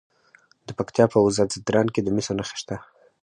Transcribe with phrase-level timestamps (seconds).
[0.67, 2.75] د پکتیا په وزه ځدراڼ کې د مسو نښې شته.